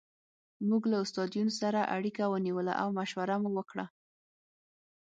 موږ 0.69 0.83
له 0.91 0.97
استاد 1.03 1.29
یون 1.37 1.49
سره 1.61 1.79
اړیکه 1.95 2.23
ونیوله 2.27 2.73
او 2.81 2.87
مشوره 2.99 3.35
مو 3.41 3.49
وکړه 3.57 3.85